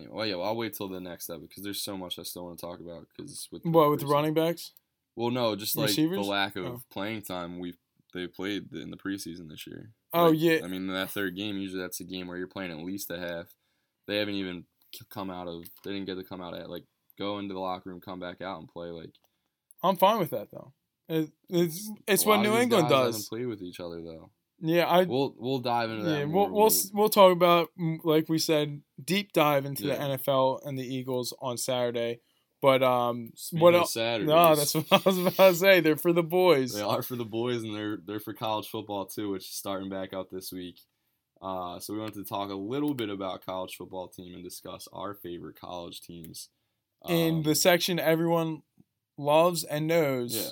[0.08, 2.46] well, yeah, well, I'll wait till the next step because there's so much I still
[2.46, 3.06] want to talk about.
[3.16, 4.72] Because with What with the running backs?
[5.16, 6.16] Well, no, just like Receivers?
[6.18, 6.82] the lack of Oh.
[6.90, 7.74] playing time we
[8.14, 9.92] they played in the preseason this year.
[10.12, 10.58] Oh, Like, yeah.
[10.64, 13.18] I mean that third game usually that's a game where you're playing at least a
[13.18, 13.54] half.
[14.06, 14.64] They haven't even
[15.10, 15.64] come out of.
[15.84, 16.84] They didn't get to come out at like
[17.18, 18.88] go into the locker room, come back out and play.
[18.88, 19.14] Like
[19.82, 20.72] I'm fine with that though.
[21.08, 23.28] It, it's it's what New England does.
[23.30, 24.30] Haven't with each other though.
[24.60, 26.18] Yeah, I We'll we'll dive into that.
[26.18, 29.96] yeah we'll we'll we'll talk about mm, like we said deep dive into Yeah.
[30.08, 32.20] the NFL and the Eagles on Saturday.
[32.62, 33.96] But um, Speaking what else?
[33.96, 35.80] No, that's what I was about to say.
[35.80, 36.74] They're for the boys.
[36.74, 39.88] They are for the boys, and they're they're for college football too, which is starting
[39.88, 40.78] back up this week.
[41.40, 44.86] Uh, so we wanted to talk a little bit about college football team and discuss
[44.92, 46.50] our favorite college teams.
[47.08, 48.60] in Um, the section everyone
[49.16, 50.36] loves and knows.
[50.36, 50.50] yeah.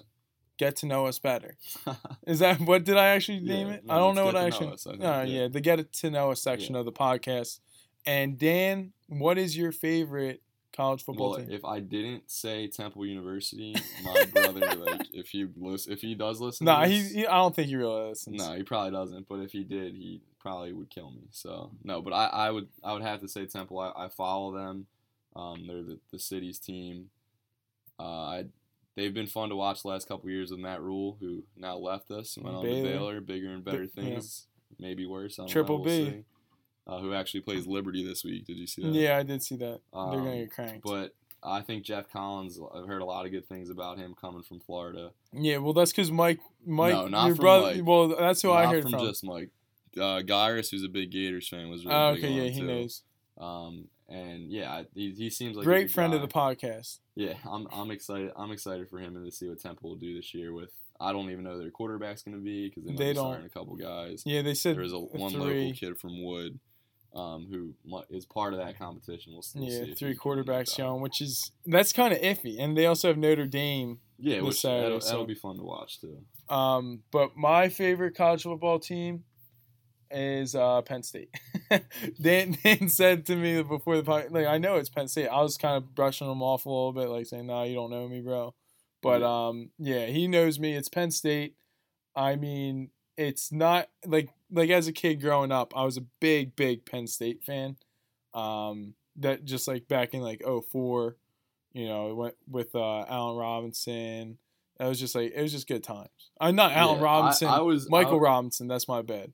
[0.58, 1.56] Get to know us better.
[2.26, 3.84] Is that what did I actually Yeah, name it?
[3.86, 4.72] no, I don't know what I actually.
[4.72, 5.40] Us, I think, no, yeah.
[5.42, 5.48] yeah.
[5.48, 6.80] the get to know us section Yeah.
[6.80, 7.60] of the podcast.
[8.04, 10.42] And Dan, what is your favorite
[10.72, 11.50] college football well, team?
[11.50, 16.40] if I didn't say Temple University, my brother, like, if he listen, if he does
[16.40, 17.26] listen, Nah, to he, he.
[17.26, 18.36] I don't think he really listens.
[18.38, 19.28] no, he probably doesn't.
[19.28, 21.22] But if he did, he probably would kill me.
[21.32, 23.78] So no, but I, I would, I would have to say Temple.
[23.78, 24.86] I, I follow them.
[25.36, 27.10] Um, they're the, the city's team.
[28.00, 28.44] Uh, I,
[28.98, 32.10] they've been fun to watch the last couple years with Matt Rhule, who now left
[32.10, 32.82] us and went on Baylor.
[32.82, 33.88] to Baylor, bigger and better yeah.
[34.02, 34.46] things,
[34.78, 35.38] maybe worse.
[35.48, 36.24] Triple know, we'll B.
[36.86, 38.46] Uh, who actually plays Liberty this week?
[38.46, 38.88] Did you see that?
[38.92, 39.80] Yeah, I did see that.
[39.92, 40.82] They're gonna Um, get cranked.
[40.84, 42.58] But I think Geoff Collins.
[42.74, 45.12] I've heard a lot of good things about him coming from Florida.
[45.32, 47.74] yeah, well, that's because Mike, Mike, No, not your from brother.
[47.76, 47.86] Mike.
[47.86, 49.06] Well, that's who I heard from, from.
[49.06, 49.50] just Mike.
[50.00, 52.66] Uh, Gyrus, who's a big Gators fan, was really Oh, okay, on yeah, he too.
[52.66, 53.02] knows.
[53.38, 56.98] Um, and yeah, I- he, he seems like a Great friend of the podcast.
[57.14, 58.30] Yeah, I'm I'm excited.
[58.36, 60.52] I'm excited for him and to see what Temple will do this year.
[60.52, 63.14] With I don't even know their quarterback's going to be because they, might They be
[63.14, 63.24] don't.
[63.26, 64.22] starting a couple guys.
[64.26, 65.40] Yeah, they said There is a one three.
[65.66, 66.58] local kid from Wood,
[67.14, 67.74] um, who
[68.10, 69.32] is part of that competition.
[69.32, 72.20] We'll, we'll yeah, three he can win that quarterbacks going, which is that's kind of
[72.20, 72.56] iffy.
[72.58, 73.98] And they also have Notre Dame.
[74.20, 76.18] Yeah, which Saturday, that'll, so- that'll be fun to watch too.
[76.52, 79.24] Um, but my favorite college football team
[80.10, 81.30] is uh, Penn State.
[82.20, 85.28] Dan, Dan said to me before the podcast, like I know it's Penn State.
[85.28, 87.90] I was kind of brushing him off a little bit, like saying, "No, you don't
[87.90, 88.54] know me, bro."
[89.02, 89.46] But Yeah.
[89.48, 90.74] um, yeah, he knows me.
[90.74, 91.54] It's Penn State.
[92.16, 96.56] I mean, it's not like like as a kid growing up, I was a big,
[96.56, 97.76] big Penn State fan.
[98.34, 101.16] Um, that just like back in like 04,
[101.72, 104.38] you know, it went with uh, Allen Robinson.
[104.78, 106.08] That was just like it was just good times.
[106.40, 107.48] I'm not Allen Yeah, I- Robinson.
[107.48, 108.68] I, was Michael I, Robinson.
[108.68, 109.32] That's my bad.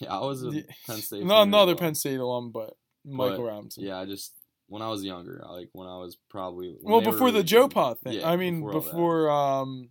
[0.00, 0.62] Yeah, I was a Yeah.
[0.86, 1.22] Penn State.
[1.22, 1.74] As another.
[1.74, 3.84] Penn State alum, but Michael But, Robinson.
[3.84, 4.32] Yeah, I just
[4.68, 7.68] when I was younger, like when I was probably well, before the Joe.
[7.68, 8.14] Pot thing.
[8.14, 9.90] Yeah, I mean, before before, um,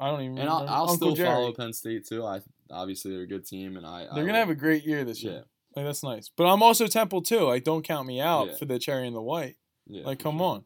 [0.00, 0.38] I don't even.
[0.38, 0.72] And I'll, remember.
[0.72, 1.28] I'll still Jerry.
[1.28, 2.24] follow Penn State too.
[2.24, 2.40] I
[2.70, 5.32] obviously they're a good team, and I They're gonna have a great year this year.
[5.34, 5.40] yeah
[5.76, 6.30] Like that's nice.
[6.34, 7.40] But I'm also Temple too.
[7.40, 8.56] Like don't count me out Yeah.
[8.56, 9.56] for the cherry and the white.
[9.86, 10.04] yeah.
[10.06, 10.46] Like come sure.
[10.46, 10.64] on.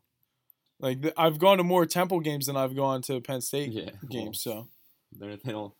[0.78, 3.90] Like th- I've gone to more Temple games than I've gone to Penn State Yeah,
[4.10, 4.40] games.
[4.42, 4.68] So
[5.12, 5.72] They're, they don't.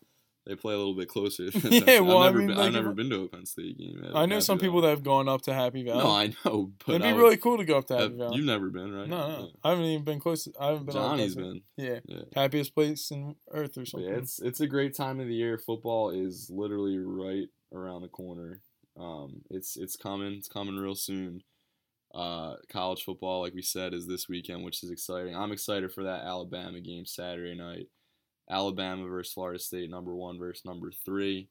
[0.45, 1.45] They play a little bit closer.
[1.63, 3.77] Yeah, well, I I've never mean, been, like, I've never been to a Penn State
[3.77, 4.01] game.
[4.13, 6.03] I know Happy some people that have gone up to Happy Valley.
[6.03, 8.37] No, I know, but It'd be I really cool to go up to Happy Valley.
[8.37, 9.07] You've never been, right?
[9.07, 10.43] No, no, I haven't even been close.
[10.43, 10.93] To, I haven't been.
[10.95, 11.61] Johnny's been.
[11.77, 11.99] Yeah.
[12.05, 12.21] Yeah.
[12.35, 14.09] happiest place in Earth or something.
[14.09, 15.57] yeah, it's it's a great time of the year.
[15.57, 18.61] Football is literally right around the corner.
[18.99, 20.33] Um, it's it's coming.
[20.33, 21.41] It's coming real soon.
[22.13, 25.35] Uh, college football, like we said, is this weekend, which is exciting.
[25.35, 27.87] I'm excited for that Alabama game Saturday night.
[28.53, 31.49] Alabama versus Florida State, number one versus number three.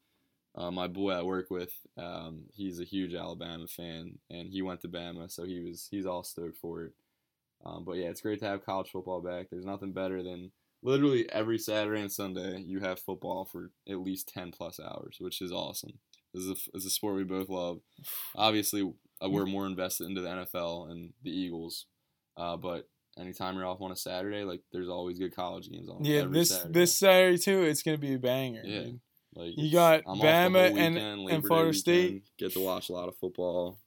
[0.54, 4.82] Uh, my boy I work with, um, he's a huge Alabama fan, and he went
[4.82, 6.92] to Bama, so he was he's all stoked for it.
[7.64, 9.46] Um, but yeah, it's great to have college football back.
[9.50, 14.28] There's nothing better than literally every Saturday and Sunday you have football for at least
[14.34, 15.98] 10 plus hours, which is awesome.
[16.34, 17.80] This is a, this is a sport we both love.
[18.34, 18.82] Obviously,
[19.24, 21.86] uh, we're more invested into the NFL and the Eagles,
[22.36, 26.04] uh, but anytime you're off on a Saturday, like there's always good college games on.
[26.04, 26.72] yeah, every this Saturday.
[26.80, 27.62] this Saturday too.
[27.62, 28.62] It's gonna be a banger.
[28.64, 28.80] Yeah.
[28.82, 29.00] dude.
[29.34, 32.22] like you got I'm Bama and- weekend, and Labor Day Florida State.
[32.38, 33.78] Get to watch a lot of football.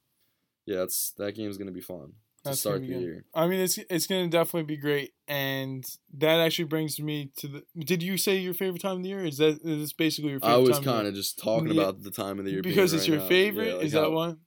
[0.66, 2.14] Yeah, it's that game's gonna be fun to
[2.52, 3.02] That's start the good.
[3.02, 3.26] year.
[3.36, 5.84] I mean, it's it's gonna definitely be great, and
[6.18, 7.64] that actually brings me to the.
[7.78, 9.24] Did you say your favorite time of the year?
[9.26, 10.56] Is that is this basically your favorite?
[10.56, 10.98] I was time of the year?
[11.00, 13.14] kind of just talking Yeah, about the time of the year being because it's right
[13.14, 13.28] your now.
[13.28, 13.68] favorite.
[13.68, 14.40] Yeah, like is that one?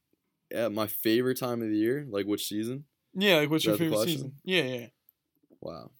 [0.50, 2.84] Yeah, my favorite time of the year, like which season?
[3.14, 4.32] Yeah, like what's Is your favorite season?
[4.44, 4.86] Yeah, yeah.
[5.60, 5.90] Wow.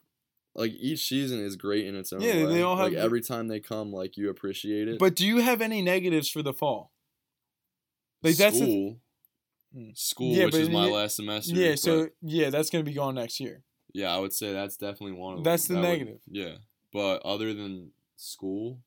[0.55, 2.47] Like each season is great in its own Yeah, way.
[2.47, 4.99] they all have like every time they come, like you appreciate it.
[4.99, 6.93] But do you have any negatives for the fall?
[8.23, 9.01] Like that's the th- school,
[9.75, 9.91] Hmm.
[9.95, 11.55] school, Yeah, which but is my yeah- last semester.
[11.55, 11.71] yeah.
[11.73, 13.63] but So yeah, that's gonna be gone next year.
[13.93, 15.45] yeah, I would say that's definitely one of them.
[15.45, 16.21] That's the That would- negative.
[16.27, 16.57] yeah,
[16.93, 18.81] but other than school,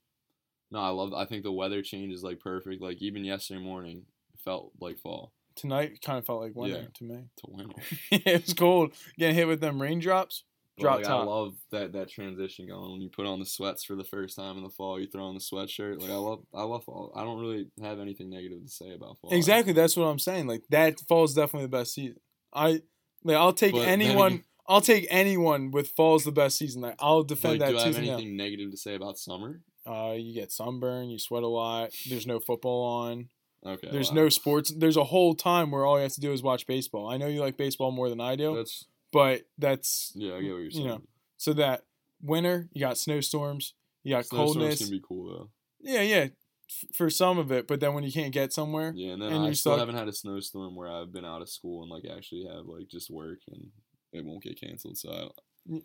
[0.71, 1.13] no, I love.
[1.13, 2.81] I think the weather change is like perfect.
[2.81, 4.05] Like even yesterday morning
[4.37, 6.87] felt like fall Tonight kind of felt like winter Yeah.
[6.95, 7.23] to me.
[7.37, 7.81] to winter.
[8.11, 8.93] it was cold.
[9.17, 10.43] Getting hit with them raindrops.
[10.77, 11.21] But, Drop like, top.
[11.21, 14.35] I love that that transition going when you put on the sweats for the first
[14.37, 14.99] time in the fall.
[14.99, 16.01] You throw on the sweatshirt.
[16.01, 17.11] Like I love, I love fall.
[17.15, 19.31] I don't really have anything negative to say about fall.
[19.33, 20.47] Exactly, that's what I'm saying.
[20.47, 22.17] Like that fall's definitely the best season.
[22.53, 22.81] I
[23.23, 24.27] like I'll take But anyone.
[24.33, 26.81] again- I'll take anyone with fall's the best season.
[26.81, 29.61] Like I'll defend Like, defend do I have anything negative to say about summer?
[29.85, 31.09] Uh, you get sunburn.
[31.09, 31.89] You sweat a lot.
[32.07, 33.27] There's no football on.
[33.65, 33.89] Okay.
[33.91, 34.15] There's wow.
[34.15, 34.73] no sports.
[34.75, 37.07] There's a whole time where all you have to do is watch baseball.
[37.09, 40.33] I know you like baseball more than I do, That's but that's yeah.
[40.35, 40.87] I get what you're you saying.
[40.87, 41.01] know,
[41.37, 41.83] so that
[42.21, 43.73] winter you got snowstorms.
[44.03, 44.79] You got coldness.
[44.79, 44.79] Snowstorms coldness.
[44.79, 45.49] can be cool though.
[45.79, 46.27] Yeah, yeah,
[46.69, 47.67] f- for some of it.
[47.67, 49.95] But then when you can't get somewhere, Yeah, and then And I you're still haven't
[49.97, 53.11] had a snowstorm where I've been out of school and like actually have like just
[53.11, 53.67] work and
[54.11, 54.97] it won't get canceled.
[54.97, 55.27] So I.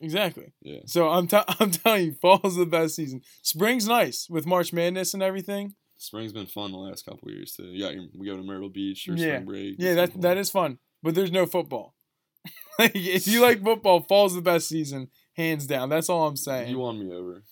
[0.00, 0.54] Exactly.
[0.62, 0.80] Yeah.
[0.86, 3.20] So I'm t- I'm telling you, fall's the best season.
[3.42, 5.74] Spring's nice with March Madness and everything.
[5.98, 7.64] Spring's been fun the last couple years too.
[7.72, 9.36] Yeah, we go to Myrtle Beach or Yeah.
[9.36, 9.76] spring break.
[9.78, 10.44] Yeah, It's that been that fun.
[10.72, 11.94] fun, but there's no football.
[12.78, 15.88] like if you like football, fall's the best season, hands down.
[15.88, 16.70] That's all I'm saying.
[16.70, 17.42] You won me over.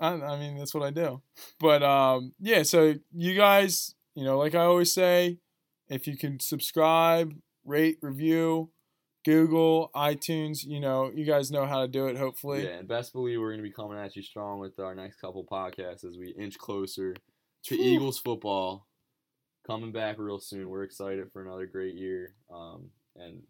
[0.00, 1.22] I, I mean, that's what I do.
[1.58, 2.62] But um, yeah.
[2.62, 5.38] So you guys, you know, like I always say,
[5.88, 7.34] if you can subscribe,
[7.64, 8.70] rate, review,
[9.24, 12.16] Google, iTunes, you know, you guys know how to do it.
[12.16, 12.64] Hopefully.
[12.64, 15.44] Yeah, and best believe we're gonna be coming at you strong with our next couple
[15.44, 17.14] podcasts as we inch closer
[17.64, 17.84] to Whew.
[17.84, 18.86] Eagles football
[19.66, 20.68] coming back real soon.
[20.68, 22.34] We're excited for another great year.
[22.52, 23.42] Um, and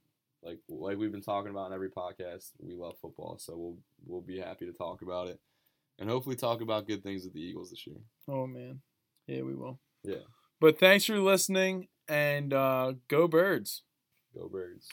[0.42, 4.20] like like we've been talking about in every podcast, we love football, so we'll we'll
[4.20, 5.38] be happy to talk about it.
[5.98, 7.96] And hopefully talk about good things with the Eagles this year.
[8.28, 8.80] Oh man.
[9.26, 9.80] Yeah, we will.
[10.04, 10.26] Yeah.
[10.60, 13.82] But thanks for listening and uh, go birds.
[14.34, 14.88] Go birds.